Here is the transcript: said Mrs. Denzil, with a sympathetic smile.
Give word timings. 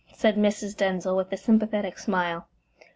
said 0.15 0.35
Mrs. 0.35 0.75
Denzil, 0.75 1.15
with 1.15 1.31
a 1.31 1.37
sympathetic 1.37 1.99
smile. 1.99 2.47